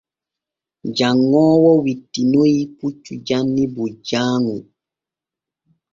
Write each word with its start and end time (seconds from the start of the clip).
Janŋoowo 0.97 1.71
wittinoy 1.83 2.55
puccu 2.77 3.13
janni 3.27 3.63
bujjaaŋu. 3.75 4.55